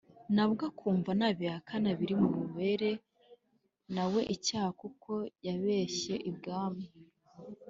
[0.35, 2.91] na bwo akumva nabihakana biri bumubere
[3.95, 5.11] na we icyaha kuko
[5.45, 6.85] yabeshye ibwami!